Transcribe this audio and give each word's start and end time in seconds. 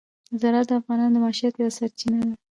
زراعت 0.41 0.67
د 0.69 0.71
افغانانو 0.79 1.13
د 1.15 1.17
معیشت 1.23 1.53
یوه 1.57 1.71
سرچینه 1.77 2.17
ده. 2.27 2.31